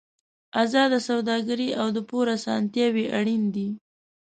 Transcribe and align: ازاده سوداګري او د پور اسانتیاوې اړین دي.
ازاده 0.63 0.99
سوداګري 1.09 1.69
او 1.79 1.87
د 1.95 1.97
پور 2.09 2.25
اسانتیاوې 2.37 3.05
اړین 3.19 3.43
دي. 3.55 3.67